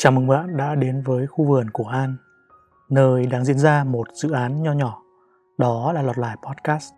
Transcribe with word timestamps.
Chào 0.00 0.12
mừng 0.12 0.26
bạn 0.26 0.56
đã 0.56 0.74
đến 0.74 1.02
với 1.04 1.26
khu 1.26 1.44
vườn 1.44 1.70
của 1.70 1.84
An, 1.84 2.16
nơi 2.88 3.26
đang 3.26 3.44
diễn 3.44 3.58
ra 3.58 3.84
một 3.84 4.08
dự 4.12 4.30
án 4.30 4.62
nho 4.62 4.72
nhỏ. 4.72 5.02
Đó 5.58 5.92
là 5.92 6.02
Lọt 6.02 6.18
Lại 6.18 6.36
Podcast, 6.46 6.92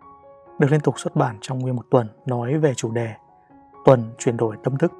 được 0.59 0.71
liên 0.71 0.79
tục 0.79 0.99
xuất 0.99 1.15
bản 1.15 1.37
trong 1.41 1.59
nguyên 1.59 1.75
một 1.75 1.85
tuần 1.91 2.07
nói 2.25 2.57
về 2.57 2.73
chủ 2.73 2.91
đề 2.91 3.13
Tuần 3.85 4.03
chuyển 4.17 4.37
đổi 4.37 4.55
tâm 4.63 4.77
thức. 4.77 4.91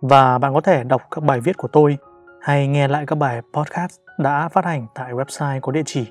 Và 0.00 0.38
bạn 0.38 0.54
có 0.54 0.60
thể 0.60 0.84
đọc 0.84 1.02
các 1.10 1.24
bài 1.24 1.40
viết 1.40 1.56
của 1.56 1.68
tôi 1.68 1.98
hay 2.40 2.66
nghe 2.66 2.88
lại 2.88 3.06
các 3.06 3.16
bài 3.16 3.42
podcast 3.52 4.00
đã 4.18 4.48
phát 4.48 4.64
hành 4.64 4.86
tại 4.94 5.12
website 5.12 5.60
có 5.60 5.72
địa 5.72 5.82
chỉ 5.86 6.06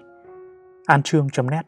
antrương.net. 0.85 1.65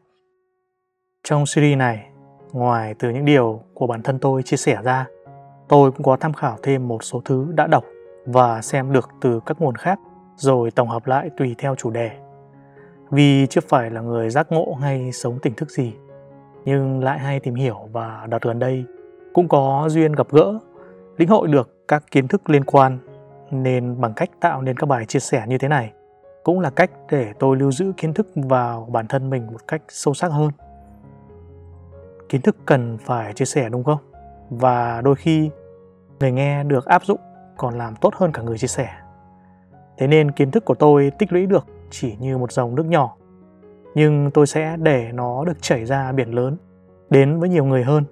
Trong 1.24 1.46
series 1.46 1.78
này, 1.78 2.10
ngoài 2.52 2.96
từ 3.00 3.10
những 3.10 3.26
điều 3.26 3.62
của 3.74 3.88
bản 3.88 4.02
thân 4.04 4.20
tôi 4.20 4.44
chia 4.44 4.58
sẻ 4.58 4.78
ra, 4.84 5.06
tôi 5.70 5.92
cũng 5.92 6.04
có 6.04 6.18
tham 6.18 6.34
khảo 6.34 6.58
thêm 6.64 6.88
một 6.88 7.04
số 7.04 7.22
thứ 7.26 7.48
đã 7.56 7.68
đọc 7.68 7.84
và 8.32 8.62
xem 8.62 8.92
được 8.92 9.10
từ 9.22 9.40
các 9.46 9.62
nguồn 9.62 9.76
khác 9.76 10.00
rồi 10.36 10.72
tổng 10.72 10.90
hợp 10.90 11.08
lại 11.08 11.30
tùy 11.38 11.56
theo 11.58 11.76
chủ 11.76 11.90
đề. 11.90 12.12
Vì 13.12 13.48
chưa 13.50 13.62
phải 13.70 13.92
là 13.92 14.02
người 14.02 14.30
giác 14.30 14.52
ngộ 14.52 14.78
hay 14.82 15.12
sống 15.12 15.40
tỉnh 15.40 15.54
thức 15.54 15.70
gì, 15.72 15.94
nhưng 16.66 17.04
lại 17.04 17.20
hay 17.20 17.40
tìm 17.40 17.56
hiểu 17.56 17.90
và 17.92 18.28
đợt 18.30 18.42
gần 18.42 18.60
đây 18.60 18.86
cũng 19.34 19.48
có 19.48 19.88
duyên 19.90 20.14
gặp 20.14 20.28
gỡ, 20.32 20.60
lĩnh 21.18 21.30
hội 21.30 21.48
được 21.48 21.88
các 21.88 22.04
kiến 22.12 22.28
thức 22.28 22.50
liên 22.50 22.64
quan 22.64 23.00
nên 23.52 24.02
bằng 24.02 24.14
cách 24.14 24.30
tạo 24.40 24.62
nên 24.62 24.78
các 24.78 24.86
bài 24.86 25.06
chia 25.06 25.20
sẻ 25.20 25.44
như 25.48 25.58
thế 25.58 25.68
này 25.68 25.94
cũng 26.44 26.60
là 26.60 26.70
cách 26.70 26.92
để 27.12 27.34
tôi 27.40 27.58
lưu 27.58 27.72
giữ 27.72 27.92
kiến 27.98 28.14
thức 28.14 28.28
vào 28.36 28.88
bản 28.92 29.08
thân 29.08 29.30
mình 29.30 29.48
một 29.52 29.68
cách 29.68 29.82
sâu 29.90 30.14
sắc 30.14 30.32
hơn. 30.32 30.52
Kiến 32.30 32.42
thức 32.42 32.56
cần 32.66 32.98
phải 32.98 33.34
chia 33.34 33.46
sẻ 33.46 33.70
đúng 33.70 33.84
không? 33.84 34.00
Và 34.50 35.02
đôi 35.02 35.16
khi 35.16 35.50
người 36.20 36.32
nghe 36.32 36.64
được 36.64 36.86
áp 36.86 37.04
dụng 37.06 37.20
còn 37.60 37.78
làm 37.78 37.96
tốt 37.96 38.14
hơn 38.16 38.32
cả 38.32 38.42
người 38.42 38.58
chia 38.58 38.68
sẻ. 38.68 38.90
Thế 39.98 40.08
nên 40.08 40.32
kiến 40.32 40.52
thức 40.52 40.66
của 40.66 40.76
tôi 40.76 41.12
tích 41.20 41.34
lũy 41.34 41.46
được 41.46 41.66
chỉ 41.90 42.16
như 42.20 42.38
một 42.38 42.52
dòng 42.52 42.76
nước 42.76 42.86
nhỏ, 42.86 43.16
nhưng 43.96 44.32
tôi 44.34 44.48
sẽ 44.48 44.78
để 44.78 45.12
nó 45.14 45.46
được 45.46 45.62
chảy 45.62 45.86
ra 45.86 46.12
biển 46.12 46.32
lớn, 46.32 46.58
đến 47.10 47.40
với 47.40 47.50
nhiều 47.50 47.66
người 47.66 47.84
hơn. 47.84 48.04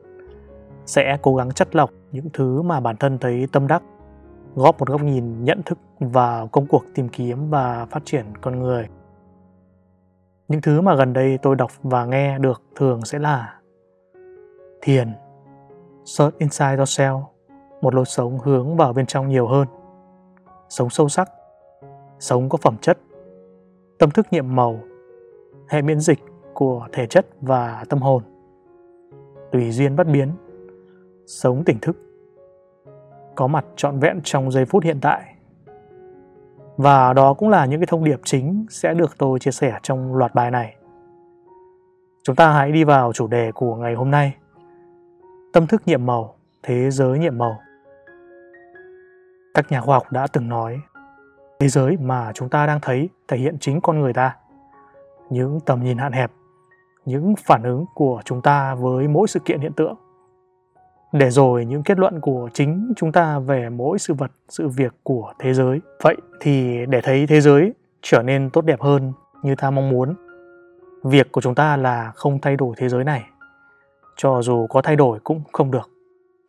Sẽ 0.86 1.17
cố 1.22 1.36
gắng 1.36 1.52
chất 1.52 1.76
lọc 1.76 1.89
những 2.12 2.30
thứ 2.34 2.62
mà 2.62 2.80
bản 2.80 2.98
thân 2.98 3.17
thấy 3.17 3.48
tâm 3.52 3.67
đắc, 3.67 3.84
góp 4.56 4.80
một 4.80 4.89
góc 4.89 5.02
nhìn 5.02 5.44
nhận 5.44 5.61
thức 5.64 5.78
vào 6.00 6.48
công 6.48 6.66
cuộc 6.66 6.84
tìm 6.95 7.09
kiếm 7.09 7.50
và 7.50 7.86
phát 7.86 8.06
triển 8.06 8.26
con 8.42 8.59
người. 8.59 8.88
Những 10.48 10.61
thứ 10.61 10.82
mà 10.82 10.95
gần 10.95 11.14
đây 11.14 11.38
tôi 11.42 11.56
đọc 11.56 11.72
và 11.84 12.06
nghe 12.06 12.39
được 12.39 12.61
thường 12.76 13.06
sẽ 13.06 13.20
là 13.20 13.54
thiền, 14.82 15.14
search 16.06 16.38
inside 16.38 16.76
yourself, 16.76 17.23
một 17.81 17.95
lối 17.95 18.06
sống 18.06 18.39
hướng 18.39 18.78
vào 18.78 18.94
bên 18.94 19.06
trong 19.06 19.30
nhiều 19.30 19.47
hơn. 19.47 19.67
Sống 20.70 20.89
sâu 20.89 21.09
sắc. 21.09 21.30
Sống 22.20 22.50
có 22.50 22.58
phẩm 22.58 22.75
chất. 22.81 22.97
Tâm 24.00 24.11
thức 24.11 24.28
nhiệm 24.31 24.56
màu. 24.56 24.80
Hệ 25.70 25.81
miễn 25.81 26.00
dịch 26.00 26.20
của 26.53 26.88
thể 26.92 27.08
chất 27.08 27.28
và 27.42 27.86
tâm 27.89 28.00
hồn. 28.00 28.23
Tùy 29.52 29.72
duyên 29.72 29.95
bất 29.95 30.08
biến. 30.08 30.31
Sống 31.25 31.64
tỉnh 31.64 31.80
thức. 31.81 31.98
Có 33.36 33.48
mặt 33.48 33.66
trọn 33.75 34.00
vẹn 34.00 34.22
trong 34.23 34.52
giây 34.52 34.66
phút 34.66 34.83
hiện 34.83 35.00
tại. 35.02 35.36
Và 36.78 37.14
đó 37.14 37.33
cũng 37.33 37.50
là 37.50 37.66
những 37.66 37.80
cái 37.80 37.88
thông 37.88 38.03
điệp 38.03 38.20
chính 38.23 38.66
sẽ 38.70 38.94
được 38.94 39.17
tôi 39.17 39.39
chia 39.39 39.52
sẻ 39.52 39.80
trong 39.83 40.16
loạt 40.16 40.36
bài 40.36 40.52
này. 40.52 40.75
Chúng 42.23 42.36
ta 42.36 42.52
hãy 42.52 42.72
đi 42.72 42.83
vào 42.83 43.14
chủ 43.14 43.28
đề 43.28 43.52
của 43.52 43.75
ngày 43.75 43.95
hôm 43.95 44.11
nay. 44.11 44.33
Tâm 45.53 45.67
thức 45.67 45.81
nhiệm 45.86 46.05
màu, 46.05 46.36
thế 46.64 46.92
giới 46.92 47.20
nhiệm 47.20 47.38
màu 47.38 47.59
các 49.58 49.72
nhà 49.72 49.81
khoa 49.81 49.95
học 49.95 50.11
đã 50.11 50.27
từng 50.27 50.49
nói. 50.49 50.82
Thế 51.59 51.67
giới 51.67 51.98
mà 52.02 52.32
chúng 52.33 52.49
ta 52.49 52.65
đang 52.65 52.80
thấy 52.82 53.09
thể 53.27 53.37
hiện 53.37 53.58
chính 53.59 53.82
con 53.82 53.99
người 53.99 54.14
ta. 54.14 54.36
Những 55.30 55.59
tầm 55.65 55.83
nhìn 55.83 55.98
hạn 55.98 56.11
hẹp, 56.11 56.32
những 57.05 57.36
phản 57.45 57.64
ứng 57.64 57.86
của 57.95 58.21
chúng 58.26 58.42
ta 58.42 58.76
với 58.76 59.08
mỗi 59.08 59.27
sự 59.27 59.39
kiện 59.39 59.59
hiện 59.59 59.73
tượng. 59.73 59.95
Để 61.11 61.30
rồi 61.30 61.65
những 61.65 61.83
kết 61.83 61.99
luận 61.99 62.20
của 62.21 62.49
chính 62.54 62.93
chúng 62.95 63.11
ta 63.11 63.39
về 63.39 63.70
mỗi 63.70 63.99
sự 63.99 64.14
vật, 64.14 64.32
sự 64.49 64.67
việc 64.67 64.93
của 65.04 65.33
thế 65.39 65.54
giới. 65.54 65.82
Vậy 66.03 66.15
thì 66.39 66.86
để 66.86 67.02
thấy 67.03 67.27
thế 67.27 67.42
giới 67.42 67.73
trở 68.02 68.21
nên 68.21 68.49
tốt 68.49 68.61
đẹp 68.61 68.82
hơn 68.82 69.14
như 69.43 69.55
ta 69.55 69.71
mong 69.71 69.89
muốn, 69.89 70.15
việc 71.03 71.32
của 71.32 71.42
chúng 71.42 71.55
ta 71.55 71.77
là 71.77 72.11
không 72.15 72.42
thay 72.42 72.55
đổi 72.55 72.76
thế 72.77 72.89
giới 72.89 73.03
này. 73.03 73.23
Cho 74.15 74.42
dù 74.42 74.67
có 74.67 74.82
thay 74.82 74.95
đổi 74.95 75.20
cũng 75.23 75.42
không 75.53 75.71
được. 75.71 75.89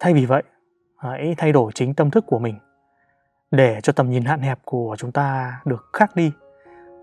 Thay 0.01 0.15
vì 0.15 0.27
vậy, 0.27 0.43
hãy 0.97 1.35
thay 1.39 1.53
đổi 1.53 1.73
chính 1.75 1.95
tâm 1.95 2.11
thức 2.11 2.25
của 2.27 2.39
mình 2.39 2.55
để 3.51 3.81
cho 3.83 3.93
tầm 3.93 4.11
nhìn 4.11 4.25
hạn 4.25 4.41
hẹp 4.41 4.59
của 4.65 4.97
chúng 4.99 5.13
ta 5.13 5.61
được 5.65 5.87
khác 5.93 6.17
đi, 6.17 6.33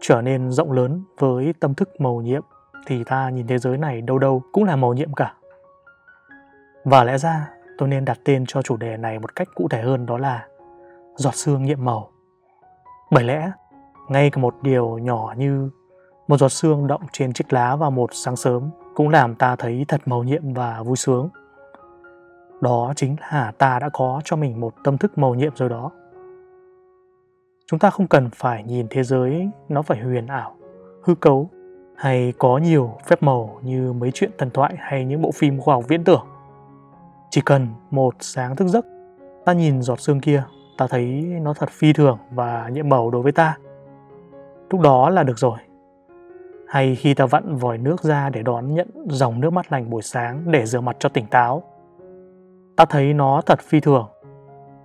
trở 0.02 0.22
nên 0.22 0.52
rộng 0.52 0.72
lớn 0.72 1.04
với 1.18 1.54
tâm 1.60 1.74
thức 1.74 2.02
màu 2.02 2.22
nhiệm, 2.22 2.42
thì 2.86 3.04
ta 3.04 3.30
nhìn 3.30 3.48
thế 3.48 3.58
giới 3.58 3.78
này 3.78 4.02
đâu 4.02 4.20
đâu 4.20 4.44
cũng 4.52 4.64
là 4.64 4.76
màu 4.76 4.94
nhiệm 4.94 5.14
cả. 5.14 5.34
Và 6.84 7.04
lẽ 7.04 7.18
ra, 7.18 7.50
tôi 7.78 7.90
nên 7.90 8.06
đặt 8.06 8.20
tên 8.26 8.46
cho 8.48 8.62
chủ 8.62 8.78
đề 8.78 8.98
này 8.98 9.20
một 9.20 9.36
cách 9.36 9.48
cụ 9.56 9.68
thể 9.70 9.82
hơn, 9.82 10.06
đó 10.06 10.18
là 10.18 10.48
giọt 11.16 11.36
sương 11.36 11.64
nhiệm 11.64 11.86
màu. 11.86 12.10
Bởi 13.12 13.24
lẽ, 13.24 13.52
ngay 14.10 14.30
cả 14.30 14.42
một 14.42 14.56
điều 14.62 14.98
nhỏ 14.98 15.34
như 15.38 15.70
một 16.28 16.38
giọt 16.38 16.50
sương 16.50 16.88
động 16.88 17.02
trên 17.12 17.34
chiếc 17.34 17.54
lá 17.54 17.76
vào 17.76 17.92
một 17.92 18.10
sáng 18.14 18.36
sớm 18.36 18.70
cũng 18.96 19.10
làm 19.10 19.36
ta 19.36 19.56
thấy 19.56 19.86
thật 19.88 20.02
màu 20.06 20.24
nhiệm 20.24 20.54
và 20.54 20.84
vui 20.84 20.96
sướng. 20.98 21.30
Đó 22.62 22.94
chính 22.96 23.16
là 23.32 23.52
ta 23.58 23.80
đã 23.80 23.90
có 23.94 24.22
cho 24.24 24.36
mình 24.36 24.60
một 24.60 24.74
tâm 24.84 24.98
thức 24.98 25.18
màu 25.18 25.36
nhiệm 25.36 25.56
rồi 25.56 25.70
đó 25.70 25.92
chúng 27.68 27.80
ta 27.80 27.90
không 27.90 28.08
cần 28.08 28.30
phải 28.36 28.64
nhìn 28.64 28.88
thế 28.90 29.04
giới, 29.04 29.50
nó 29.70 29.82
phải 29.82 30.00
huyền 30.00 30.28
ảo, 30.28 30.56
hư 31.04 31.16
cấu, 31.16 31.50
hay 31.96 32.34
có 32.38 32.58
nhiều 32.58 32.98
phép 33.06 33.24
màu 33.24 33.60
như 33.64 33.94
mấy 33.94 34.12
chuyện 34.14 34.32
thần 34.38 34.50
thoại 34.50 34.76
hay 34.78 35.06
những 35.06 35.22
bộ 35.22 35.32
phim 35.32 35.62
khoa 35.62 35.76
học 35.76 35.84
viễn 35.88 36.04
tưởng. 36.04 36.26
Chỉ 37.30 37.42
cần 37.46 37.68
một 37.92 38.16
sáng 38.20 38.56
thức 38.56 38.68
giấc, 38.68 38.86
ta 39.46 39.54
nhìn 39.54 39.82
giọt 39.82 40.00
sương 40.00 40.20
kia, 40.20 40.44
ta 40.78 40.88
thấy 40.88 41.12
nó 41.42 41.54
thật 41.54 41.70
phi 41.70 41.94
thường 41.94 42.18
và 42.32 42.70
nhiệm 42.74 42.90
màu 42.90 43.12
đối 43.12 43.22
với 43.22 43.32
ta. 43.32 43.58
Lúc 44.70 44.82
đó 44.82 45.10
là 45.10 45.24
được 45.24 45.38
rồi. 45.38 45.58
Hay 46.68 46.96
khi 46.96 47.14
ta 47.14 47.26
vặn 47.26 47.56
vòi 47.56 47.78
nước 47.78 48.04
ra 48.04 48.30
để 48.30 48.42
đón 48.44 48.74
nhận 48.74 48.88
dòng 49.10 49.40
nước 49.40 49.54
mắt 49.54 49.72
lành 49.72 49.90
buổi 49.90 50.02
sáng 50.02 50.52
để 50.52 50.66
rửa 50.66 50.82
mặt 50.82 50.96
cho 51.00 51.10
tỉnh 51.10 51.26
táo, 51.26 51.64
ta 52.76 52.86
thấy 52.86 53.14
nó 53.14 53.42
thật 53.46 53.60
phi 53.60 53.80
thường. 53.80 54.08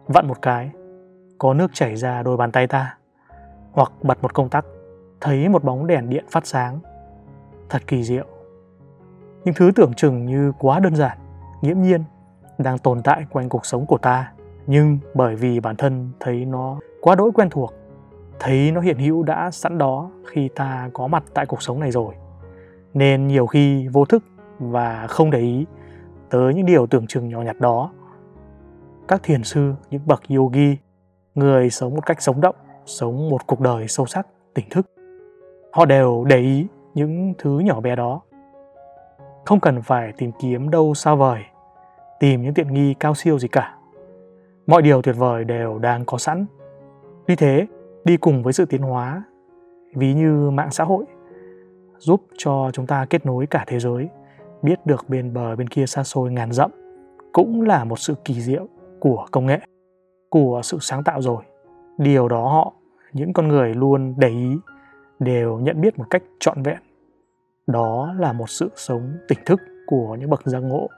Vặn 0.07 0.29
một 0.29 0.43
cái 0.43 0.71
có 1.41 1.55
nước 1.55 1.71
chảy 1.75 1.97
ra 1.97 2.23
đôi 2.23 2.37
bàn 2.37 2.53
tay 2.53 2.67
ta. 2.67 2.97
Hoặc 3.73 3.93
bật 4.03 4.23
một 4.23 4.35
công 4.35 4.49
tắc, 4.49 4.65
thấy 5.21 5.49
một 5.49 5.65
bóng 5.65 5.87
đèn 5.87 6.09
điện 6.09 6.25
phát 6.31 6.47
sáng. 6.47 6.79
Thật 7.69 7.83
kỳ 7.87 8.05
diệu. 8.05 8.27
Những 9.45 9.55
thứ 9.55 9.71
tưởng 9.77 9.95
chừng 9.95 10.27
như 10.27 10.53
quá 10.59 10.81
đơn 10.81 10.97
giản, 10.97 11.19
nghiễm 11.63 11.83
nhiên, 11.83 12.05
đang 12.59 12.79
tồn 12.79 13.03
tại 13.03 13.27
quanh 13.31 13.49
cuộc 13.49 13.67
sống 13.67 13.87
của 13.87 13.99
ta. 13.99 14.33
Nhưng 14.67 14.99
bởi 15.15 15.37
vì 15.37 15.61
bản 15.61 15.77
thân 15.77 16.11
thấy 16.21 16.45
nó 16.45 16.79
quá 17.01 17.15
đỗi 17.15 17.31
quen 17.35 17.51
thuộc, 17.51 17.75
thấy 18.39 18.73
nó 18.73 18.81
hiện 18.81 18.99
hữu 18.99 19.23
đã 19.23 19.51
sẵn 19.51 19.79
đó 19.79 20.11
khi 20.27 20.49
ta 20.49 20.91
có 20.93 21.07
mặt 21.07 21.25
tại 21.35 21.47
cuộc 21.47 21.63
sống 21.63 21.81
này 21.81 21.91
rồi. 21.91 22.15
Nên 22.95 23.27
nhiều 23.27 23.47
khi 23.47 23.89
vô 23.89 24.05
thức 24.05 24.25
và 24.59 25.07
không 25.07 25.31
để 25.31 25.39
ý 25.39 25.67
tới 26.31 26.55
những 26.55 26.67
điều 26.67 26.87
tưởng 26.87 27.07
chừng 27.07 27.29
nhỏ 27.29 27.43
nhặt 27.43 27.61
đó. 27.61 27.91
Các 29.09 29.23
thiền 29.23 29.45
sư, 29.45 29.75
những 29.91 30.03
bậc 30.07 30.23
yogi 30.29 30.77
người 31.41 31.71
sống 31.71 31.95
một 31.95 32.07
cách 32.07 32.23
sống 32.23 32.41
động, 32.41 32.57
sống 32.87 33.29
một 33.31 33.47
cuộc 33.47 33.61
đời 33.61 33.89
sâu 33.89 34.07
sắc, 34.07 34.27
tỉnh 34.55 34.69
thức. 34.71 34.87
Họ 35.73 35.85
đều 35.85 36.25
để 36.29 36.39
ý 36.39 36.67
những 36.95 37.35
thứ 37.39 37.59
nhỏ 37.59 37.81
bé 37.81 37.97
đó. 37.97 38.21
Không 39.45 39.61
cần 39.61 39.83
phải 39.83 40.13
tìm 40.19 40.31
kiếm 40.41 40.71
đâu 40.71 40.95
xa 40.95 41.15
vời, 41.15 41.41
tìm 42.21 42.43
những 42.43 42.55
tiện 42.55 42.75
nghi 42.75 42.95
cao 42.95 43.15
siêu 43.15 43.39
gì 43.39 43.49
cả. 43.49 43.77
Mọi 44.67 44.83
điều 44.83 45.03
tuyệt 45.03 45.17
vời 45.19 45.45
đều 45.45 45.79
đang 45.79 46.05
có 46.05 46.19
sẵn. 46.19 46.47
Vì 47.27 47.37
thế, 47.37 47.67
đi 48.05 48.17
cùng 48.17 48.43
với 48.43 48.53
sự 48.53 48.65
tiến 48.65 48.83
hóa, 48.83 49.23
ví 49.95 50.15
như 50.15 50.51
mạng 50.51 50.71
xã 50.71 50.85
hội, 50.85 51.05
giúp 51.99 52.23
cho 52.39 52.71
chúng 52.73 52.87
ta 52.87 53.07
kết 53.11 53.27
nối 53.27 53.47
cả 53.47 53.65
thế 53.67 53.79
giới, 53.79 54.09
biết 54.63 54.87
được 54.87 55.09
bên 55.09 55.35
bờ 55.35 55.57
bên 55.57 55.69
kia 55.69 55.87
xa 55.87 56.05
xôi 56.05 56.33
ngàn 56.33 56.53
dặm, 56.53 56.71
cũng 57.33 57.63
là 57.63 57.85
một 57.85 57.99
sự 57.99 58.15
kỳ 58.25 58.41
diệu 58.41 58.67
của 59.01 59.27
công 59.31 59.47
nghệ 59.47 59.61
của 60.31 60.61
sự 60.65 60.79
sáng 60.81 61.05
tạo 61.05 61.23
rồi. 61.23 61.45
Điều 61.99 62.29
đó 62.29 62.49
họ, 62.49 62.73
những 63.13 63.33
con 63.33 63.49
người 63.49 63.75
luôn 63.75 64.15
để 64.19 64.29
ý, 64.29 64.57
đều 65.19 65.59
nhận 65.59 65.81
biết 65.81 65.99
một 65.99 66.05
cách 66.11 66.23
trọn 66.41 66.63
vẹn. 66.63 66.79
Đó 67.67 68.15
là 68.19 68.33
một 68.33 68.51
sự 68.51 68.71
sống 68.77 69.19
tỉnh 69.29 69.39
thức 69.47 69.61
của 69.87 70.17
những 70.21 70.31
bậc 70.31 70.47
giác 70.47 70.59
ngộ. 70.59 70.89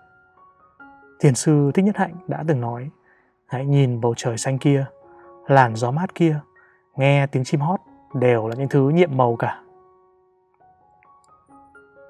Thiền 1.21 1.35
sư 1.35 1.71
thích 1.75 1.85
nhất 1.85 1.97
hạnh 1.97 2.15
đã 2.27 2.45
từng 2.49 2.61
nói, 2.61 2.91
hãy 3.47 3.67
nhìn 3.67 4.01
bầu 4.01 4.15
trời 4.17 4.39
xanh 4.39 4.59
kia, 4.59 4.85
làn 5.47 5.77
gió 5.77 5.91
mát 5.91 6.15
kia, 6.15 6.41
nghe 6.97 7.27
tiếng 7.27 7.45
chim 7.45 7.61
hót 7.61 7.81
đều 8.15 8.49
là 8.49 8.55
những 8.59 8.69
thứ 8.69 8.89
nhiệm 8.89 9.17
màu 9.17 9.37
cả. 9.37 9.63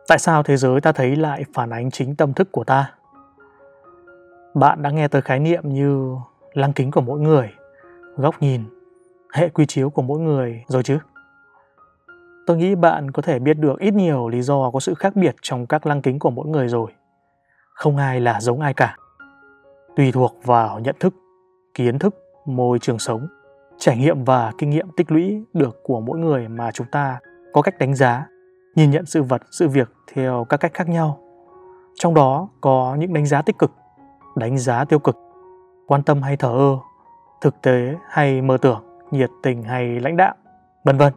Tại 0.09 0.19
sao 0.19 0.43
thế 0.43 0.57
giới 0.57 0.81
ta 0.81 0.93
thấy 0.93 1.17
lại 1.17 1.45
phản 1.55 1.71
ánh 1.71 1.91
chính 1.91 2.17
tâm 2.17 2.35
thức 2.35 2.53
của 2.53 2.65
ta? 2.65 2.95
Bạn 4.55 4.83
đã 4.83 4.91
nghe 4.91 5.09
tới 5.09 5.23
khái 5.23 5.39
niệm 5.39 5.63
như 5.65 6.17
lăng 6.53 6.73
kính 6.73 6.91
của 6.91 7.01
mỗi 7.01 7.21
người, 7.21 7.51
góc 8.17 8.43
nhìn, 8.43 8.63
hệ 9.33 9.49
quy 9.49 9.67
chiếu 9.67 9.91
của 9.91 10.03
mỗi 10.03 10.21
người 10.21 10.65
rồi 10.69 10.83
chứ? 10.83 10.99
Tôi 12.47 12.57
nghĩ 12.57 12.75
bạn 12.75 13.11
có 13.11 13.23
thể 13.23 13.39
biết 13.39 13.59
được 13.59 13.81
ít 13.81 13.95
nhiều 13.95 14.29
lý 14.29 14.43
do 14.43 14.71
có 14.71 14.81
sự 14.81 14.95
khác 14.95 15.17
biệt 15.17 15.37
trong 15.43 15.67
các 15.67 15.87
lăng 15.87 16.03
kính 16.03 16.19
của 16.19 16.31
mỗi 16.31 16.47
người 16.49 16.69
rồi. 16.69 16.93
Không 17.75 17.97
ai 17.97 18.21
là 18.21 18.41
giống 18.41 18.61
ai 18.61 18.75
cả. 18.75 18.97
Tùy 19.97 20.13
thuộc 20.13 20.37
vào 20.45 20.81
nhận 20.81 20.97
thức, 21.01 21.15
kiến 21.75 21.99
thức, 21.99 22.15
môi 22.47 22.79
trường 22.79 22.99
sống, 22.99 23.27
trải 23.79 23.97
nghiệm 23.97 24.25
và 24.25 24.53
kinh 24.59 24.71
nghiệm 24.71 24.87
tích 24.97 25.13
lũy 25.13 25.45
được 25.53 25.81
của 25.83 26.01
mỗi 26.01 26.19
người 26.19 26.49
mà 26.49 26.71
chúng 26.71 26.87
ta 26.87 27.19
có 27.53 27.63
cách 27.63 27.79
đánh 27.79 27.95
giá, 27.95 28.27
nhìn 28.75 28.91
nhận 28.91 29.07
sự 29.07 29.23
vật, 29.23 29.43
sự 29.51 29.69
việc 29.69 29.91
theo 30.13 30.47
các 30.49 30.57
cách 30.57 30.75
khác 30.75 30.89
nhau. 30.89 31.19
Trong 31.95 32.15
đó 32.15 32.49
có 32.61 32.97
những 32.99 33.13
đánh 33.13 33.27
giá 33.27 33.43
tích 33.43 33.59
cực, 33.59 33.71
đánh 34.37 34.59
giá 34.59 34.85
tiêu 34.85 34.99
cực 34.99 35.17
quan 35.87 36.03
tâm 36.03 36.23
hay 36.23 36.37
thờ 36.37 36.49
ơ, 36.49 36.79
thực 37.41 37.63
tế 37.63 37.95
hay 38.09 38.43
mơ 38.43 38.59
tưởng, 38.63 38.83
nhiệt 39.11 39.31
tình 39.43 39.63
hay 39.63 40.01
lãnh 40.01 40.17
đạo 40.17 40.35
vân 40.85 40.99
vân. 40.99 41.13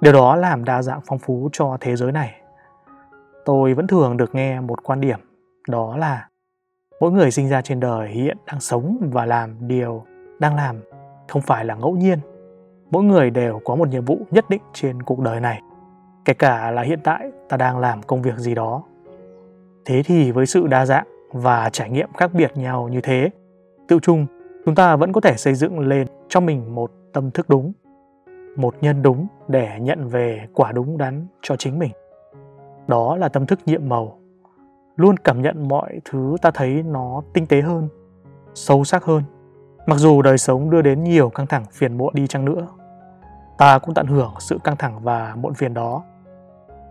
Điều 0.00 0.12
đó 0.12 0.36
làm 0.36 0.64
đa 0.64 0.82
dạng 0.82 1.00
phong 1.06 1.18
phú 1.18 1.48
cho 1.52 1.76
thế 1.80 1.96
giới 1.96 2.12
này. 2.12 2.40
Tôi 3.44 3.74
vẫn 3.74 3.86
thường 3.86 4.16
được 4.16 4.34
nghe 4.34 4.60
một 4.60 4.82
quan 4.82 5.00
điểm, 5.00 5.18
đó 5.68 5.96
là 5.96 6.28
mỗi 7.00 7.12
người 7.12 7.30
sinh 7.30 7.48
ra 7.48 7.62
trên 7.62 7.80
đời 7.80 8.08
hiện 8.08 8.36
đang 8.46 8.60
sống 8.60 8.98
và 9.12 9.26
làm 9.26 9.68
điều 9.68 10.04
đang 10.38 10.56
làm, 10.56 10.80
không 11.28 11.42
phải 11.42 11.64
là 11.64 11.74
ngẫu 11.74 11.96
nhiên. 11.96 12.18
Mỗi 12.90 13.02
người 13.02 13.30
đều 13.30 13.60
có 13.64 13.74
một 13.74 13.88
nhiệm 13.88 14.04
vụ 14.04 14.18
nhất 14.30 14.50
định 14.50 14.62
trên 14.72 15.02
cuộc 15.02 15.20
đời 15.20 15.40
này, 15.40 15.62
kể 16.24 16.34
cả 16.34 16.70
là 16.70 16.82
hiện 16.82 17.00
tại 17.04 17.30
ta 17.48 17.56
đang 17.56 17.78
làm 17.78 18.02
công 18.02 18.22
việc 18.22 18.36
gì 18.36 18.54
đó. 18.54 18.82
Thế 19.84 20.02
thì 20.04 20.32
với 20.32 20.46
sự 20.46 20.66
đa 20.66 20.86
dạng 20.86 21.06
và 21.32 21.70
trải 21.70 21.90
nghiệm 21.90 22.12
khác 22.12 22.30
biệt 22.34 22.56
nhau 22.56 22.88
như 22.88 23.00
thế 23.00 23.30
tự 23.88 23.98
chung, 24.02 24.26
chúng 24.64 24.74
ta 24.74 24.96
vẫn 24.96 25.12
có 25.12 25.20
thể 25.20 25.36
xây 25.36 25.54
dựng 25.54 25.78
lên 25.78 26.06
cho 26.28 26.40
mình 26.40 26.74
một 26.74 26.90
tâm 27.12 27.30
thức 27.30 27.48
đúng, 27.48 27.72
một 28.56 28.74
nhân 28.80 29.02
đúng 29.02 29.26
để 29.48 29.78
nhận 29.80 30.08
về 30.08 30.46
quả 30.54 30.72
đúng 30.72 30.98
đắn 30.98 31.26
cho 31.42 31.56
chính 31.56 31.78
mình. 31.78 31.92
Đó 32.86 33.16
là 33.16 33.28
tâm 33.28 33.46
thức 33.46 33.58
nhiệm 33.66 33.88
màu. 33.88 34.18
Luôn 34.96 35.16
cảm 35.16 35.42
nhận 35.42 35.68
mọi 35.68 36.00
thứ 36.04 36.36
ta 36.42 36.50
thấy 36.50 36.82
nó 36.82 37.22
tinh 37.34 37.46
tế 37.46 37.60
hơn, 37.60 37.88
sâu 38.54 38.84
sắc 38.84 39.04
hơn. 39.04 39.22
Mặc 39.86 39.98
dù 39.98 40.22
đời 40.22 40.38
sống 40.38 40.70
đưa 40.70 40.82
đến 40.82 41.04
nhiều 41.04 41.28
căng 41.28 41.46
thẳng 41.46 41.64
phiền 41.72 41.98
muộn 41.98 42.14
đi 42.14 42.26
chăng 42.26 42.44
nữa, 42.44 42.66
ta 43.58 43.78
cũng 43.78 43.94
tận 43.94 44.06
hưởng 44.06 44.32
sự 44.38 44.58
căng 44.64 44.76
thẳng 44.76 45.00
và 45.02 45.34
muộn 45.36 45.54
phiền 45.54 45.74
đó. 45.74 46.02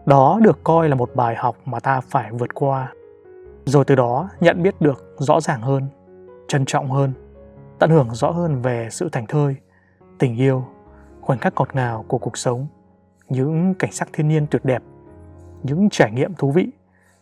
Đó 0.05 0.39
được 0.43 0.59
coi 0.63 0.89
là 0.89 0.95
một 0.95 1.09
bài 1.15 1.35
học 1.35 1.55
mà 1.65 1.79
ta 1.79 2.01
phải 2.01 2.31
vượt 2.31 2.53
qua. 2.53 2.93
Rồi 3.65 3.85
từ 3.85 3.95
đó 3.95 4.29
nhận 4.39 4.63
biết 4.63 4.81
được 4.81 5.15
rõ 5.17 5.41
ràng 5.41 5.61
hơn 5.61 5.87
trân 6.55 6.65
trọng 6.65 6.91
hơn, 6.91 7.13
tận 7.79 7.89
hưởng 7.89 8.09
rõ 8.11 8.31
hơn 8.31 8.61
về 8.61 8.87
sự 8.91 9.09
thành 9.11 9.25
thơi, 9.27 9.55
tình 10.19 10.35
yêu, 10.35 10.65
khoảnh 11.21 11.39
khắc 11.39 11.53
ngọt 11.55 11.75
ngào 11.75 12.05
của 12.07 12.17
cuộc 12.17 12.37
sống, 12.37 12.67
những 13.29 13.73
cảnh 13.79 13.91
sắc 13.91 14.09
thiên 14.13 14.27
nhiên 14.27 14.47
tuyệt 14.51 14.65
đẹp, 14.65 14.83
những 15.63 15.89
trải 15.89 16.11
nghiệm 16.11 16.33
thú 16.33 16.51
vị, 16.51 16.67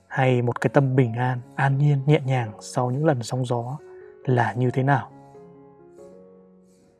hay 0.07 0.41
một 0.41 0.61
cái 0.61 0.69
tâm 0.73 0.95
bình 0.95 1.13
an 1.13 1.39
an 1.55 1.77
nhiên, 1.77 1.99
nhẹ 2.05 2.19
nhàng 2.25 2.51
sau 2.59 2.91
những 2.91 3.05
lần 3.05 3.23
sóng 3.23 3.45
gió 3.45 3.77
là 4.25 4.53
như 4.53 4.71
thế 4.71 4.83
nào? 4.83 5.09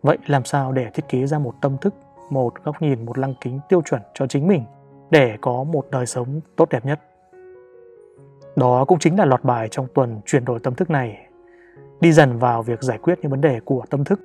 Vậy 0.02 0.18
làm 0.28 0.46
sao 0.46 0.72
để 0.72 0.90
thiết 0.94 1.10
kế 1.10 1.26
ra 1.26 1.40
một 1.40 1.54
tâm 1.62 1.78
thức, 1.78 1.94
một 2.30 2.54
góc 2.64 2.82
nhìn, 2.82 3.06
một 3.06 3.18
lăng 3.18 3.34
kính 3.42 3.60
tiêu 3.70 3.82
chuẩn 3.86 4.02
cho 4.14 4.28
chính 4.28 4.48
mình 4.48 4.66
để 5.12 5.38
có 5.42 5.64
một 5.64 5.86
đời 5.92 6.06
sống 6.06 6.42
tốt 6.56 6.70
đẹp 6.70 6.86
nhất? 6.86 7.00
Đó 8.56 8.86
cũng 8.86 9.00
chính 9.00 9.20
là 9.20 9.26
loạt 9.26 9.44
bài 9.44 9.68
trong 9.72 9.88
tuần 9.94 10.22
chuyển 10.26 10.46
đổi 10.46 10.60
tâm 10.60 10.76
thức 10.76 10.90
này 10.90 11.28
đi 12.02 12.12
dần 12.12 12.38
vào 12.38 12.64
việc 12.64 12.84
giải 12.84 12.98
quyết 12.98 13.20
những 13.22 13.32
vấn 13.32 13.42
đề 13.42 13.60
của 13.60 13.84
tâm 13.90 14.04
thức. 14.04 14.20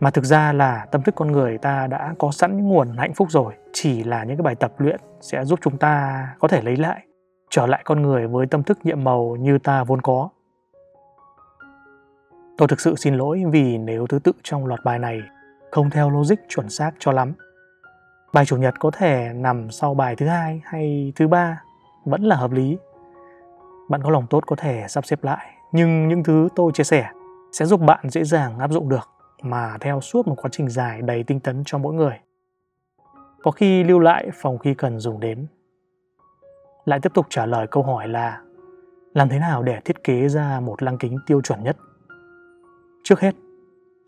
Mà 0.00 0.10
thực 0.10 0.24
ra 0.24 0.52
là 0.52 0.86
tâm 0.90 1.02
thức 1.02 1.14
con 1.14 1.32
người 1.32 1.58
ta 1.58 1.86
đã 1.86 2.14
có 2.18 2.30
sẵn 2.30 2.56
những 2.56 2.68
nguồn 2.68 2.96
hạnh 2.96 3.14
phúc 3.14 3.28
rồi, 3.30 3.54
chỉ 3.72 4.04
là 4.04 4.24
những 4.24 4.36
cái 4.36 4.42
bài 4.42 4.54
tập 4.54 4.72
luyện 4.78 5.00
sẽ 5.20 5.44
giúp 5.44 5.58
chúng 5.62 5.78
ta 5.78 6.26
có 6.38 6.48
thể 6.48 6.62
lấy 6.62 6.76
lại, 6.76 7.06
trở 7.50 7.66
lại 7.66 7.82
con 7.84 8.02
người 8.02 8.26
với 8.26 8.46
tâm 8.46 8.62
thức 8.62 8.78
nhiệm 8.84 9.04
màu 9.04 9.36
như 9.36 9.58
ta 9.58 9.84
vốn 9.84 10.00
có. 10.00 10.28
Tôi 12.58 12.68
thực 12.68 12.80
sự 12.80 12.94
xin 12.96 13.14
lỗi 13.14 13.42
vì 13.50 13.78
nếu 13.78 14.06
thứ 14.06 14.18
tự 14.18 14.32
trong 14.42 14.66
loạt 14.66 14.80
bài 14.84 14.98
này 14.98 15.20
không 15.70 15.90
theo 15.90 16.10
logic 16.10 16.36
chuẩn 16.48 16.68
xác 16.70 16.90
cho 16.98 17.12
lắm. 17.12 17.32
Bài 18.32 18.44
chủ 18.44 18.56
nhật 18.56 18.74
có 18.80 18.90
thể 18.90 19.32
nằm 19.34 19.70
sau 19.70 19.94
bài 19.94 20.16
thứ 20.16 20.26
hai 20.26 20.62
hay 20.64 21.12
thứ 21.16 21.28
ba, 21.28 21.62
vẫn 22.04 22.22
là 22.22 22.36
hợp 22.36 22.52
lý. 22.52 22.78
Bạn 23.88 24.02
có 24.02 24.10
lòng 24.10 24.26
tốt 24.30 24.44
có 24.46 24.56
thể 24.56 24.84
sắp 24.88 25.06
xếp 25.06 25.24
lại 25.24 25.54
nhưng 25.74 26.08
những 26.08 26.24
thứ 26.24 26.48
tôi 26.56 26.72
chia 26.72 26.84
sẻ 26.84 27.10
sẽ 27.52 27.64
giúp 27.64 27.80
bạn 27.80 28.10
dễ 28.10 28.24
dàng 28.24 28.58
áp 28.58 28.72
dụng 28.72 28.88
được 28.88 29.10
mà 29.42 29.76
theo 29.80 30.00
suốt 30.00 30.26
một 30.26 30.34
quá 30.42 30.48
trình 30.52 30.68
dài 30.68 31.02
đầy 31.02 31.22
tinh 31.22 31.40
tấn 31.40 31.62
cho 31.66 31.78
mỗi 31.78 31.94
người. 31.94 32.18
Có 33.42 33.50
khi 33.50 33.84
lưu 33.84 33.98
lại 33.98 34.28
phòng 34.34 34.58
khi 34.58 34.74
cần 34.74 34.98
dùng 34.98 35.20
đến. 35.20 35.46
Lại 36.84 37.00
tiếp 37.02 37.12
tục 37.14 37.26
trả 37.30 37.46
lời 37.46 37.66
câu 37.66 37.82
hỏi 37.82 38.08
là, 38.08 38.40
làm 39.14 39.28
thế 39.28 39.38
nào 39.38 39.62
để 39.62 39.80
thiết 39.84 40.04
kế 40.04 40.28
ra 40.28 40.60
một 40.60 40.82
lăng 40.82 40.98
kính 40.98 41.18
tiêu 41.26 41.40
chuẩn 41.40 41.62
nhất? 41.62 41.76
Trước 43.04 43.20
hết, 43.20 43.34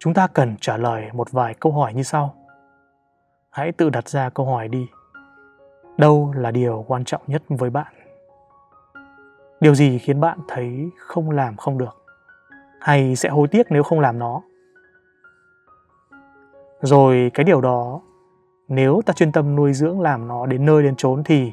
chúng 0.00 0.14
ta 0.14 0.26
cần 0.26 0.56
trả 0.60 0.76
lời 0.76 1.04
một 1.12 1.32
vài 1.32 1.54
câu 1.54 1.72
hỏi 1.72 1.94
như 1.94 2.02
sau. 2.02 2.34
Hãy 3.50 3.72
tự 3.72 3.90
đặt 3.90 4.08
ra 4.08 4.30
câu 4.30 4.46
hỏi 4.46 4.68
đi. 4.68 4.86
Đâu 5.98 6.32
là 6.36 6.50
điều 6.50 6.84
quan 6.88 7.04
trọng 7.04 7.22
nhất 7.26 7.42
với 7.48 7.70
bạn? 7.70 8.05
Điều 9.60 9.74
gì 9.74 9.98
khiến 9.98 10.20
bạn 10.20 10.38
thấy 10.48 10.90
không 10.98 11.30
làm 11.30 11.56
không 11.56 11.78
được? 11.78 12.04
Hay 12.80 13.16
sẽ 13.16 13.28
hối 13.28 13.48
tiếc 13.48 13.66
nếu 13.70 13.82
không 13.82 14.00
làm 14.00 14.18
nó? 14.18 14.42
Rồi 16.80 17.30
cái 17.34 17.44
điều 17.44 17.60
đó, 17.60 18.00
nếu 18.68 19.00
ta 19.06 19.12
chuyên 19.12 19.32
tâm 19.32 19.56
nuôi 19.56 19.72
dưỡng 19.72 20.00
làm 20.00 20.28
nó 20.28 20.46
đến 20.46 20.64
nơi 20.66 20.82
đến 20.82 20.96
chốn 20.96 21.24
thì 21.24 21.52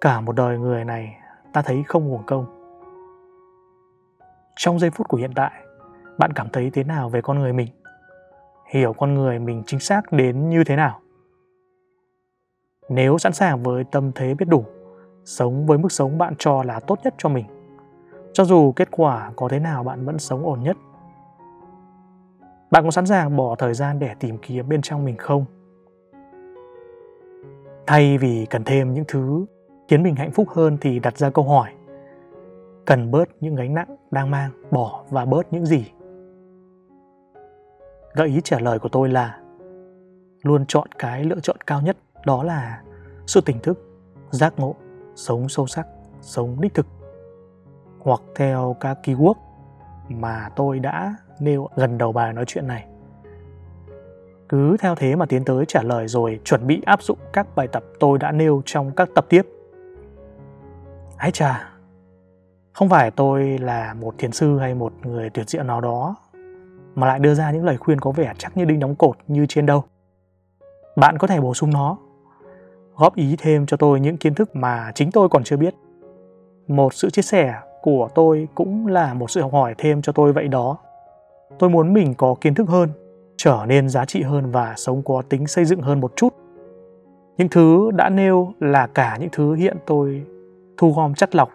cả 0.00 0.20
một 0.20 0.36
đời 0.36 0.58
người 0.58 0.84
này 0.84 1.16
ta 1.52 1.62
thấy 1.62 1.84
không 1.86 2.12
uổng 2.12 2.22
công 2.26 2.56
trong 4.56 4.78
giây 4.78 4.90
phút 4.90 5.08
của 5.08 5.16
hiện 5.16 5.32
tại, 5.34 5.52
bạn 6.18 6.32
cảm 6.32 6.48
thấy 6.52 6.70
thế 6.70 6.84
nào 6.84 7.08
về 7.08 7.20
con 7.20 7.38
người 7.38 7.52
mình? 7.52 7.68
Hiểu 8.66 8.92
con 8.92 9.14
người 9.14 9.38
mình 9.38 9.62
chính 9.66 9.80
xác 9.80 10.12
đến 10.12 10.48
như 10.48 10.64
thế 10.64 10.76
nào? 10.76 11.00
Nếu 12.88 13.18
sẵn 13.18 13.32
sàng 13.32 13.62
với 13.62 13.84
tâm 13.84 14.12
thế 14.14 14.34
biết 14.34 14.48
đủ 14.48 14.64
sống 15.26 15.66
với 15.66 15.78
mức 15.78 15.92
sống 15.92 16.18
bạn 16.18 16.34
cho 16.38 16.62
là 16.62 16.80
tốt 16.80 16.98
nhất 17.04 17.14
cho 17.18 17.28
mình. 17.28 17.46
Cho 18.32 18.44
dù 18.44 18.72
kết 18.72 18.88
quả 18.90 19.30
có 19.36 19.48
thế 19.48 19.58
nào 19.58 19.84
bạn 19.84 20.04
vẫn 20.04 20.18
sống 20.18 20.46
ổn 20.46 20.62
nhất. 20.62 20.76
Bạn 22.70 22.84
có 22.84 22.90
sẵn 22.90 23.06
sàng 23.06 23.36
bỏ 23.36 23.54
thời 23.54 23.74
gian 23.74 23.98
để 23.98 24.10
tìm 24.20 24.38
kiếm 24.38 24.68
bên 24.68 24.82
trong 24.82 25.04
mình 25.04 25.16
không? 25.16 25.44
Thay 27.86 28.18
vì 28.18 28.46
cần 28.50 28.64
thêm 28.64 28.94
những 28.94 29.04
thứ 29.08 29.46
khiến 29.88 30.02
mình 30.02 30.16
hạnh 30.16 30.30
phúc 30.30 30.48
hơn 30.48 30.78
thì 30.80 30.98
đặt 30.98 31.18
ra 31.18 31.30
câu 31.30 31.44
hỏi, 31.44 31.70
cần 32.84 33.10
bớt 33.10 33.28
những 33.40 33.54
gánh 33.54 33.74
nặng 33.74 33.96
đang 34.10 34.30
mang, 34.30 34.50
bỏ 34.70 35.04
và 35.10 35.24
bớt 35.24 35.52
những 35.52 35.66
gì? 35.66 35.92
Gợi 38.14 38.28
ý 38.28 38.40
trả 38.44 38.58
lời 38.58 38.78
của 38.78 38.88
tôi 38.88 39.08
là, 39.08 39.40
luôn 40.42 40.66
chọn 40.66 40.88
cái 40.98 41.24
lựa 41.24 41.40
chọn 41.40 41.56
cao 41.66 41.80
nhất, 41.80 41.96
đó 42.26 42.42
là 42.42 42.82
sự 43.26 43.40
tỉnh 43.40 43.58
thức, 43.58 43.78
giác 44.30 44.54
ngộ 44.56 44.74
sống 45.16 45.48
sâu 45.48 45.66
sắc, 45.66 45.86
sống 46.20 46.56
đích 46.60 46.74
thực. 46.74 46.86
Hoặc 47.98 48.20
theo 48.36 48.76
các 48.80 48.98
keyword 49.02 49.34
mà 50.08 50.48
tôi 50.56 50.78
đã 50.78 51.14
nêu 51.40 51.68
gần 51.76 51.98
đầu 51.98 52.12
bài 52.12 52.32
nói 52.32 52.44
chuyện 52.46 52.66
này. 52.66 52.86
Cứ 54.48 54.76
theo 54.76 54.94
thế 54.94 55.16
mà 55.16 55.26
tiến 55.26 55.44
tới 55.44 55.64
trả 55.68 55.82
lời 55.82 56.08
rồi 56.08 56.40
chuẩn 56.44 56.66
bị 56.66 56.82
áp 56.86 57.02
dụng 57.02 57.18
các 57.32 57.46
bài 57.56 57.68
tập 57.68 57.84
tôi 58.00 58.18
đã 58.18 58.32
nêu 58.32 58.62
trong 58.64 58.90
các 58.90 59.08
tập 59.14 59.26
tiếp. 59.28 59.42
Ái 61.16 61.30
chà, 61.30 61.70
không 62.72 62.88
phải 62.88 63.10
tôi 63.10 63.58
là 63.58 63.94
một 63.94 64.14
thiền 64.18 64.32
sư 64.32 64.58
hay 64.58 64.74
một 64.74 64.92
người 65.02 65.30
tuyệt 65.30 65.48
diệu 65.48 65.62
nào 65.62 65.80
đó, 65.80 66.16
mà 66.94 67.06
lại 67.06 67.18
đưa 67.18 67.34
ra 67.34 67.50
những 67.50 67.64
lời 67.64 67.76
khuyên 67.76 68.00
có 68.00 68.10
vẻ 68.10 68.34
chắc 68.38 68.56
như 68.56 68.64
đinh 68.64 68.80
đóng 68.80 68.94
cột 68.94 69.16
như 69.28 69.46
trên 69.48 69.66
đâu. 69.66 69.84
Bạn 70.96 71.18
có 71.18 71.26
thể 71.26 71.40
bổ 71.40 71.54
sung 71.54 71.70
nó 71.70 71.96
góp 72.96 73.16
ý 73.16 73.34
thêm 73.38 73.66
cho 73.66 73.76
tôi 73.76 74.00
những 74.00 74.16
kiến 74.16 74.34
thức 74.34 74.56
mà 74.56 74.92
chính 74.94 75.10
tôi 75.10 75.28
còn 75.28 75.44
chưa 75.44 75.56
biết. 75.56 75.74
Một 76.68 76.94
sự 76.94 77.10
chia 77.10 77.22
sẻ 77.22 77.54
của 77.82 78.08
tôi 78.14 78.48
cũng 78.54 78.86
là 78.86 79.14
một 79.14 79.30
sự 79.30 79.40
học 79.40 79.52
hỏi 79.52 79.74
thêm 79.78 80.02
cho 80.02 80.12
tôi 80.12 80.32
vậy 80.32 80.48
đó. 80.48 80.76
Tôi 81.58 81.70
muốn 81.70 81.94
mình 81.94 82.14
có 82.14 82.34
kiến 82.40 82.54
thức 82.54 82.68
hơn, 82.68 82.88
trở 83.36 83.64
nên 83.68 83.88
giá 83.88 84.04
trị 84.04 84.22
hơn 84.22 84.50
và 84.50 84.74
sống 84.76 85.02
có 85.02 85.22
tính 85.28 85.46
xây 85.46 85.64
dựng 85.64 85.80
hơn 85.80 86.00
một 86.00 86.12
chút. 86.16 86.34
Những 87.38 87.48
thứ 87.48 87.90
đã 87.90 88.08
nêu 88.08 88.52
là 88.60 88.86
cả 88.86 89.16
những 89.20 89.28
thứ 89.32 89.54
hiện 89.54 89.76
tôi 89.86 90.22
thu 90.76 90.92
gom 90.96 91.14
chất 91.14 91.34
lọc, 91.34 91.50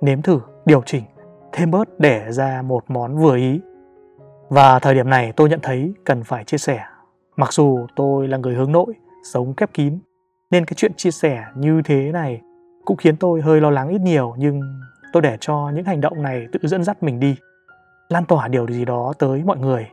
nếm 0.00 0.22
thử, 0.22 0.40
điều 0.64 0.82
chỉnh, 0.86 1.04
thêm 1.52 1.70
bớt 1.70 2.00
để 2.00 2.32
ra 2.32 2.62
một 2.62 2.84
món 2.88 3.18
vừa 3.18 3.36
ý. 3.36 3.60
Và 4.48 4.78
thời 4.78 4.94
điểm 4.94 5.10
này 5.10 5.32
tôi 5.32 5.48
nhận 5.48 5.60
thấy 5.62 5.92
cần 6.04 6.24
phải 6.24 6.44
chia 6.44 6.58
sẻ, 6.58 6.80
mặc 7.36 7.52
dù 7.52 7.86
tôi 7.96 8.28
là 8.28 8.36
người 8.36 8.54
hướng 8.54 8.72
nội, 8.72 8.94
sống 9.32 9.54
khép 9.54 9.70
kín 9.74 9.98
nên 10.50 10.64
cái 10.64 10.74
chuyện 10.76 10.94
chia 10.94 11.10
sẻ 11.10 11.44
như 11.54 11.82
thế 11.84 12.12
này 12.12 12.42
cũng 12.84 12.96
khiến 12.96 13.16
tôi 13.16 13.40
hơi 13.40 13.60
lo 13.60 13.70
lắng 13.70 13.88
ít 13.88 14.00
nhiều, 14.00 14.34
nhưng 14.38 14.60
tôi 15.12 15.22
để 15.22 15.36
cho 15.40 15.70
những 15.74 15.84
hành 15.84 16.00
động 16.00 16.22
này 16.22 16.46
tự 16.52 16.58
dẫn 16.62 16.84
dắt 16.84 17.02
mình 17.02 17.20
đi, 17.20 17.36
lan 18.08 18.24
tỏa 18.24 18.48
điều 18.48 18.66
gì 18.66 18.84
đó 18.84 19.12
tới 19.18 19.42
mọi 19.46 19.58
người. 19.58 19.88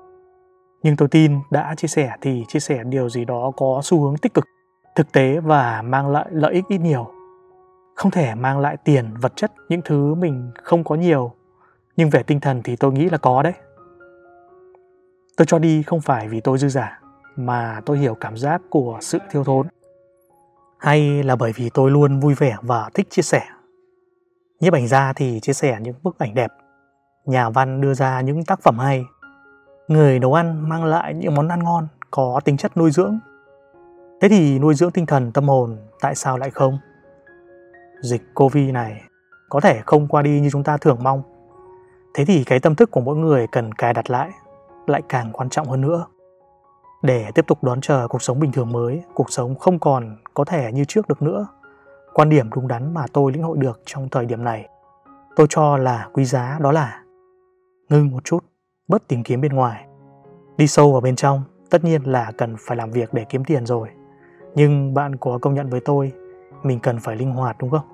Nhưng 0.84 0.96
tôi 0.96 1.08
tin 1.08 1.40
đã 1.52 1.76
chia 1.78 1.88
sẻ 1.88 2.12
thì 2.22 2.44
chia 2.48 2.60
sẻ 2.60 2.84
điều 2.84 3.10
gì 3.10 3.26
đó 3.26 3.52
có 3.58 3.82
xu 3.84 4.02
hướng 4.02 4.18
tích 4.18 4.34
cực, 4.34 4.46
thực 4.96 5.12
tế 5.12 5.40
và 5.40 5.82
mang 5.82 6.08
lại 6.08 6.26
lợi 6.32 6.54
ích 6.54 6.66
ít 6.70 6.78
nhiều. 6.78 7.12
Không 7.96 8.12
thể 8.12 8.36
mang 8.36 8.60
lại 8.60 8.78
tiền, 8.84 9.14
vật 9.22 9.34
chất, 9.36 9.52
những 9.70 9.82
thứ 9.86 10.16
mình 10.16 10.52
không 10.64 10.84
có 10.84 10.96
nhiều, 10.96 11.32
nhưng 11.98 12.10
về 12.10 12.24
tinh 12.24 12.40
thần 12.40 12.62
thì 12.64 12.76
tôi 12.76 12.92
nghĩ 12.92 13.10
là 13.10 13.18
có 13.18 13.44
đấy. 13.44 13.54
Tôi 15.38 15.46
cho 15.46 15.60
đi 15.60 15.84
không 15.84 16.02
phải 16.02 16.28
vì 16.28 16.40
tôi 16.40 16.58
dư 16.58 16.70
giả 16.70 17.00
mà 17.36 17.82
tôi 17.86 17.98
hiểu 17.98 18.16
cảm 18.16 18.38
giác 18.38 18.62
của 18.70 18.98
sự 19.02 19.20
thiếu 19.32 19.44
thốn 19.44 19.68
hay 20.86 21.24
là 21.24 21.36
bởi 21.36 21.52
vì 21.56 21.70
tôi 21.70 21.92
luôn 21.92 22.20
vui 22.20 22.34
vẻ 22.34 22.58
và 22.62 22.90
thích 22.94 23.08
chia 23.10 23.22
sẻ? 23.22 23.42
Nhiếp 24.60 24.74
ảnh 24.74 24.88
gia 24.88 25.14
thì 25.14 25.40
chia 25.40 25.54
sẻ 25.54 25.78
những 25.82 25.96
bức 26.04 26.20
ảnh 26.20 26.34
đẹp. 26.34 26.52
Nhà 27.26 27.50
văn 27.50 27.82
đưa 27.82 27.94
ra 27.94 28.22
những 28.22 28.46
tác 28.46 28.60
phẩm 28.62 28.80
hay. 28.80 29.06
Người 29.88 30.20
nấu 30.20 30.34
ăn 30.34 30.70
mang 30.70 30.84
lại 30.84 31.14
những 31.14 31.36
món 31.36 31.48
ăn 31.48 31.64
ngon, 31.64 31.88
có 32.12 32.40
tính 32.46 32.58
chất 32.58 32.78
nuôi 32.78 32.92
dưỡng. 32.92 33.20
Thế 34.22 34.30
thì 34.30 34.60
nuôi 34.60 34.74
dưỡng 34.76 34.92
tinh 34.92 35.06
thần, 35.06 35.32
tâm 35.32 35.48
hồn 35.48 35.78
tại 36.02 36.16
sao 36.16 36.38
lại 36.38 36.50
không? 36.50 36.78
Dịch 38.02 38.22
covid 38.34 38.72
này 38.72 39.02
có 39.50 39.60
thể 39.60 39.82
không 39.86 40.08
qua 40.08 40.22
đi 40.22 40.40
như 40.40 40.50
chúng 40.52 40.64
ta 40.64 40.78
thường 40.78 41.04
mong. 41.04 41.22
Thế 42.14 42.26
thì 42.26 42.44
cái 42.44 42.60
tâm 42.60 42.76
thức 42.76 42.92
của 42.92 43.02
mỗi 43.02 43.16
người 43.16 43.48
cần 43.52 43.72
cài 43.72 43.94
đặt 43.94 44.10
lại 44.10 44.30
lại 44.88 45.02
càng 45.10 45.34
quan 45.34 45.50
trọng 45.50 45.68
hơn 45.68 45.82
nữa 45.82 46.06
để 47.06 47.32
tiếp 47.36 47.46
tục 47.48 47.64
đón 47.64 47.82
chờ 47.82 48.08
cuộc 48.08 48.22
sống 48.22 48.40
bình 48.40 48.52
thường 48.52 48.72
mới, 48.72 49.04
cuộc 49.14 49.32
sống 49.32 49.56
không 49.56 49.80
còn 49.80 50.18
có 50.34 50.46
thể 50.46 50.72
như 50.72 50.86
trước 50.86 51.08
được 51.08 51.22
nữa. 51.22 51.48
Quan 52.14 52.30
điểm 52.30 52.50
đúng 52.56 52.68
đắn 52.68 52.94
mà 52.94 53.06
tôi 53.14 53.32
lĩnh 53.32 53.44
hội 53.44 53.58
được 53.58 53.82
trong 53.86 54.10
thời 54.10 54.26
điểm 54.26 54.44
này. 54.44 54.68
Tôi 55.36 55.48
cho 55.50 55.78
là 55.78 56.10
quý 56.14 56.26
giá 56.26 56.60
đó 56.62 56.72
là 56.72 57.02
ngưng 57.90 58.12
một 58.12 58.24
chút, 58.24 58.46
bớt 58.88 59.08
tìm 59.08 59.24
kiếm 59.24 59.42
bên 59.42 59.54
ngoài. 59.54 59.86
Đi 60.58 60.68
sâu 60.68 60.92
vào 60.92 61.02
bên 61.02 61.16
trong, 61.16 61.44
tất 61.70 61.84
nhiên 61.84 62.04
là 62.04 62.32
cần 62.38 62.56
phải 62.60 62.78
làm 62.78 62.92
việc 62.92 63.14
để 63.14 63.26
kiếm 63.30 63.46
tiền 63.46 63.66
rồi. 63.66 63.90
Nhưng 64.56 64.94
bạn 64.94 65.16
có 65.16 65.40
công 65.42 65.54
nhận 65.54 65.70
với 65.70 65.80
tôi, 65.80 66.14
mình 66.64 66.80
cần 66.80 67.00
phải 67.00 67.16
linh 67.16 67.32
hoạt 67.32 67.56
đúng 67.60 67.70
không? 67.70 67.88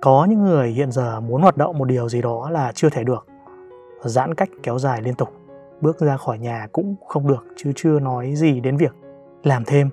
Có 0.00 0.26
những 0.30 0.42
người 0.42 0.70
hiện 0.70 0.92
giờ 0.92 1.20
muốn 1.20 1.42
hoạt 1.42 1.56
động 1.56 1.78
một 1.78 1.84
điều 1.84 2.08
gì 2.08 2.22
đó 2.22 2.50
là 2.50 2.72
chưa 2.74 2.90
thể 2.90 3.04
được. 3.04 3.26
Giãn 4.00 4.34
cách 4.34 4.48
kéo 4.62 4.78
dài 4.78 5.02
liên 5.02 5.14
tục 5.14 5.41
bước 5.82 6.00
ra 6.00 6.16
khỏi 6.16 6.38
nhà 6.38 6.66
cũng 6.72 6.94
không 7.08 7.26
được 7.26 7.46
chứ 7.56 7.72
chưa 7.76 8.00
nói 8.00 8.34
gì 8.34 8.60
đến 8.60 8.76
việc 8.76 8.94
làm 9.42 9.64
thêm, 9.64 9.90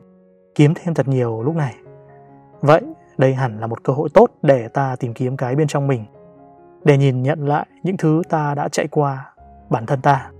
kiếm 0.55 0.73
thêm 0.75 0.93
thật 0.93 1.07
nhiều 1.07 1.43
lúc 1.43 1.55
này. 1.55 1.75
Vậy 2.61 2.81
đây 3.17 3.33
hẳn 3.33 3.59
là 3.59 3.67
một 3.67 3.83
cơ 3.83 3.93
hội 3.93 4.09
tốt 4.13 4.29
để 4.41 4.67
ta 4.67 4.95
tìm 4.99 5.13
kiếm 5.13 5.37
cái 5.37 5.55
bên 5.55 5.67
trong 5.67 5.87
mình, 5.87 6.05
để 6.83 6.97
nhìn 6.97 7.23
nhận 7.23 7.47
lại 7.47 7.65
những 7.83 7.97
thứ 7.97 8.21
ta 8.29 8.55
đã 8.55 8.69
chạy 8.69 8.87
qua, 8.87 9.33
bản 9.69 9.85
thân 9.85 10.01
ta, 10.01 10.31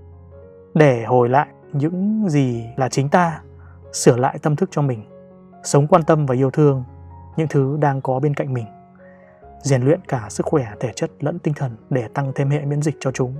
để 0.74 1.04
hồi 1.04 1.28
lại 1.28 1.46
những 1.72 2.26
gì 2.28 2.64
là 2.76 2.88
chính 2.88 3.08
ta, 3.08 3.42
sửa 3.92 4.16
lại 4.16 4.38
tâm 4.42 4.56
thức 4.56 4.68
cho 4.72 4.82
mình, 4.82 5.04
sống 5.62 5.86
quan 5.86 6.02
tâm 6.02 6.26
và 6.26 6.34
yêu 6.34 6.50
thương 6.50 6.84
những 7.36 7.48
thứ 7.48 7.76
đang 7.80 8.00
có 8.00 8.20
bên 8.20 8.34
cạnh 8.34 8.52
mình, 8.52 8.66
rèn 9.62 9.82
luyện 9.82 10.00
cả 10.08 10.26
sức 10.30 10.46
khỏe, 10.46 10.66
thể 10.80 10.92
chất 10.96 11.10
lẫn 11.20 11.38
tinh 11.38 11.54
thần 11.54 11.76
để 11.90 12.08
tăng 12.14 12.32
thêm 12.34 12.50
hệ 12.50 12.64
miễn 12.64 12.82
dịch 12.82 12.96
cho 13.00 13.12
chúng 13.12 13.34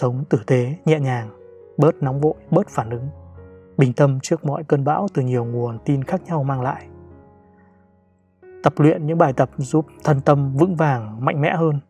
sống 0.00 0.24
tử 0.30 0.38
tế, 0.46 0.74
nhẹ 0.84 1.00
nhàng, 1.00 1.30
bớt 1.78 2.02
nóng 2.02 2.20
vội, 2.20 2.34
bớt 2.50 2.68
phản 2.68 2.90
ứng. 2.90 3.08
Bình 3.76 3.92
tâm 3.92 4.18
trước 4.22 4.44
mọi 4.44 4.64
cơn 4.64 4.84
bão 4.84 5.06
từ 5.14 5.22
nhiều 5.22 5.44
nguồn 5.44 5.78
tin 5.84 6.04
khác 6.04 6.20
nhau 6.26 6.42
mang 6.42 6.62
lại. 6.62 6.86
Tập 8.62 8.72
luyện 8.76 9.06
những 9.06 9.18
bài 9.18 9.32
tập 9.32 9.50
giúp 9.56 9.86
thân 10.04 10.20
tâm 10.20 10.52
vững 10.56 10.76
vàng, 10.76 11.24
mạnh 11.24 11.40
mẽ 11.40 11.54
hơn, 11.56 11.80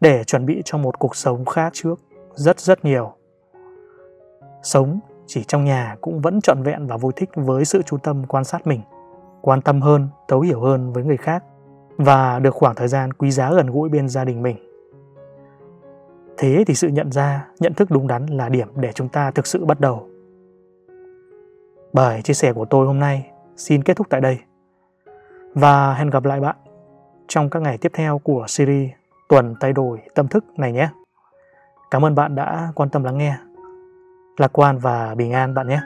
để 0.00 0.24
chuẩn 0.24 0.46
bị 0.46 0.62
cho 0.64 0.78
một 0.78 0.98
cuộc 0.98 1.16
sống 1.16 1.44
khác 1.44 1.70
trước, 1.72 2.00
rất 2.34 2.60
rất 2.60 2.84
nhiều. 2.84 3.12
Sống 4.62 5.00
chỉ 5.26 5.44
trong 5.44 5.64
nhà 5.64 5.96
cũng 6.00 6.20
vẫn 6.20 6.40
trọn 6.40 6.62
vẹn 6.62 6.86
và 6.86 6.96
vui 6.96 7.12
thích 7.16 7.30
với 7.34 7.64
sự 7.64 7.82
chú 7.82 7.98
tâm 7.98 8.26
quan 8.26 8.44
sát 8.44 8.66
mình, 8.66 8.80
quan 9.40 9.62
tâm 9.62 9.80
hơn, 9.80 10.08
thấu 10.28 10.40
hiểu 10.40 10.60
hơn 10.60 10.92
với 10.92 11.04
người 11.04 11.16
khác 11.16 11.44
và 11.96 12.38
được 12.38 12.54
khoảng 12.54 12.74
thời 12.74 12.88
gian 12.88 13.12
quý 13.12 13.30
giá 13.30 13.52
gần 13.52 13.66
gũi 13.66 13.88
bên 13.88 14.08
gia 14.08 14.24
đình 14.24 14.42
mình 14.42 14.67
thế 16.38 16.64
thì 16.66 16.74
sự 16.74 16.88
nhận 16.88 17.12
ra, 17.12 17.48
nhận 17.60 17.74
thức 17.74 17.90
đúng 17.90 18.06
đắn 18.06 18.26
là 18.26 18.48
điểm 18.48 18.68
để 18.76 18.92
chúng 18.92 19.08
ta 19.08 19.30
thực 19.30 19.46
sự 19.46 19.64
bắt 19.64 19.80
đầu. 19.80 20.08
Bài 21.92 22.22
chia 22.22 22.34
sẻ 22.34 22.52
của 22.52 22.64
tôi 22.64 22.86
hôm 22.86 22.98
nay 22.98 23.30
xin 23.56 23.82
kết 23.82 23.96
thúc 23.96 24.06
tại 24.10 24.20
đây. 24.20 24.38
Và 25.54 25.94
hẹn 25.94 26.10
gặp 26.10 26.24
lại 26.24 26.40
bạn 26.40 26.56
trong 27.28 27.50
các 27.50 27.62
ngày 27.62 27.78
tiếp 27.78 27.92
theo 27.94 28.18
của 28.18 28.44
series 28.48 28.90
tuần 29.28 29.54
thay 29.60 29.72
đổi 29.72 29.98
tâm 30.14 30.28
thức 30.28 30.44
này 30.56 30.72
nhé. 30.72 30.88
Cảm 31.90 32.04
ơn 32.04 32.14
bạn 32.14 32.34
đã 32.34 32.72
quan 32.74 32.88
tâm 32.88 33.04
lắng 33.04 33.18
nghe. 33.18 33.36
Lạc 34.36 34.52
quan 34.52 34.78
và 34.78 35.14
bình 35.14 35.32
an 35.32 35.54
bạn 35.54 35.68
nhé. 35.68 35.80